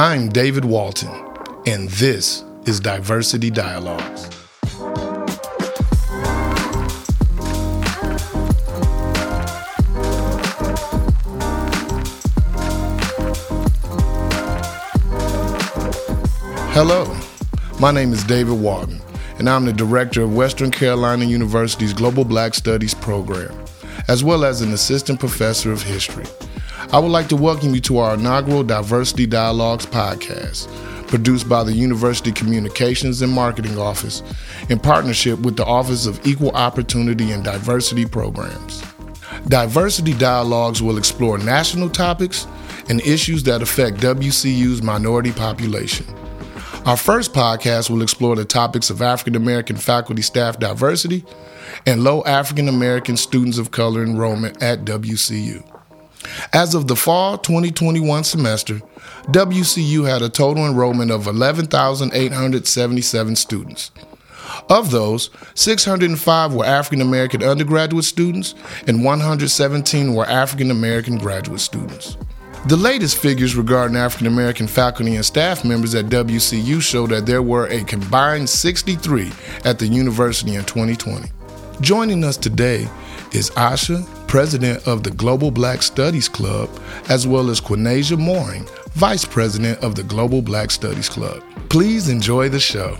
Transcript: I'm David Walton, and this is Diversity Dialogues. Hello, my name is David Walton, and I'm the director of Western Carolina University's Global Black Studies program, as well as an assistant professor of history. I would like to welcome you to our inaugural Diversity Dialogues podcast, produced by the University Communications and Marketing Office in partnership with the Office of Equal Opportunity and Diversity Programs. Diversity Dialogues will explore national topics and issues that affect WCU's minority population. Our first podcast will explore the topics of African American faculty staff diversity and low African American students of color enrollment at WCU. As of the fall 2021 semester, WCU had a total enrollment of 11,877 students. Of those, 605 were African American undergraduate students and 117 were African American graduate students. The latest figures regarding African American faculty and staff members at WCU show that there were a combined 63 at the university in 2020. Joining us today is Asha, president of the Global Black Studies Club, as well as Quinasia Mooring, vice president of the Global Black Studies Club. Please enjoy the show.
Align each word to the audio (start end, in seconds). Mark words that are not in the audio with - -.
I'm 0.00 0.30
David 0.30 0.64
Walton, 0.64 1.10
and 1.66 1.90
this 1.90 2.42
is 2.64 2.80
Diversity 2.80 3.50
Dialogues. 3.50 4.30
Hello, 16.72 17.14
my 17.78 17.90
name 17.90 18.14
is 18.14 18.24
David 18.24 18.58
Walton, 18.58 19.02
and 19.38 19.50
I'm 19.50 19.66
the 19.66 19.72
director 19.74 20.22
of 20.22 20.34
Western 20.34 20.70
Carolina 20.70 21.26
University's 21.26 21.92
Global 21.92 22.24
Black 22.24 22.54
Studies 22.54 22.94
program, 22.94 23.54
as 24.08 24.24
well 24.24 24.46
as 24.46 24.62
an 24.62 24.72
assistant 24.72 25.20
professor 25.20 25.70
of 25.70 25.82
history. 25.82 26.24
I 26.88 26.98
would 26.98 27.12
like 27.12 27.28
to 27.28 27.36
welcome 27.36 27.74
you 27.74 27.80
to 27.82 27.98
our 27.98 28.14
inaugural 28.14 28.64
Diversity 28.64 29.26
Dialogues 29.26 29.84
podcast, 29.84 30.66
produced 31.08 31.46
by 31.46 31.62
the 31.62 31.74
University 31.74 32.32
Communications 32.32 33.20
and 33.20 33.30
Marketing 33.30 33.78
Office 33.78 34.22
in 34.70 34.80
partnership 34.80 35.38
with 35.40 35.56
the 35.56 35.64
Office 35.64 36.06
of 36.06 36.26
Equal 36.26 36.50
Opportunity 36.52 37.32
and 37.32 37.44
Diversity 37.44 38.06
Programs. 38.06 38.82
Diversity 39.46 40.14
Dialogues 40.14 40.82
will 40.82 40.96
explore 40.96 41.38
national 41.38 41.90
topics 41.90 42.46
and 42.88 43.00
issues 43.02 43.42
that 43.44 43.62
affect 43.62 43.98
WCU's 43.98 44.82
minority 44.82 45.32
population. 45.32 46.06
Our 46.86 46.96
first 46.96 47.34
podcast 47.34 47.90
will 47.90 48.02
explore 48.02 48.34
the 48.34 48.46
topics 48.46 48.88
of 48.88 49.02
African 49.02 49.36
American 49.36 49.76
faculty 49.76 50.22
staff 50.22 50.58
diversity 50.58 51.24
and 51.86 52.02
low 52.02 52.24
African 52.24 52.68
American 52.68 53.18
students 53.18 53.58
of 53.58 53.70
color 53.70 54.02
enrollment 54.02 54.60
at 54.62 54.86
WCU. 54.86 55.62
As 56.52 56.74
of 56.74 56.88
the 56.88 56.96
fall 56.96 57.38
2021 57.38 58.24
semester, 58.24 58.82
WCU 59.26 60.08
had 60.08 60.22
a 60.22 60.28
total 60.28 60.66
enrollment 60.66 61.10
of 61.10 61.26
11,877 61.26 63.36
students. 63.36 63.90
Of 64.68 64.90
those, 64.90 65.30
605 65.54 66.54
were 66.54 66.64
African 66.64 67.00
American 67.00 67.42
undergraduate 67.42 68.04
students 68.04 68.54
and 68.86 69.04
117 69.04 70.14
were 70.14 70.26
African 70.26 70.70
American 70.70 71.18
graduate 71.18 71.60
students. 71.60 72.16
The 72.66 72.76
latest 72.76 73.16
figures 73.16 73.56
regarding 73.56 73.96
African 73.96 74.26
American 74.26 74.66
faculty 74.66 75.14
and 75.14 75.24
staff 75.24 75.64
members 75.64 75.94
at 75.94 76.06
WCU 76.06 76.82
show 76.82 77.06
that 77.06 77.24
there 77.24 77.42
were 77.42 77.66
a 77.68 77.82
combined 77.84 78.50
63 78.50 79.32
at 79.64 79.78
the 79.78 79.86
university 79.86 80.56
in 80.56 80.64
2020. 80.64 81.30
Joining 81.80 82.22
us 82.22 82.36
today 82.36 82.86
is 83.32 83.48
Asha, 83.50 84.06
president 84.30 84.86
of 84.86 85.02
the 85.02 85.10
Global 85.10 85.50
Black 85.50 85.82
Studies 85.82 86.28
Club, 86.28 86.70
as 87.08 87.26
well 87.26 87.50
as 87.50 87.60
Quinasia 87.60 88.16
Mooring, 88.16 88.64
vice 88.92 89.24
president 89.24 89.82
of 89.82 89.96
the 89.96 90.04
Global 90.04 90.40
Black 90.40 90.70
Studies 90.70 91.08
Club. 91.08 91.42
Please 91.68 92.08
enjoy 92.08 92.48
the 92.48 92.60
show. 92.60 92.96